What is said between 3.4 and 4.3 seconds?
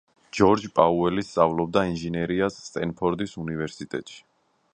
უნივერსიტეტში.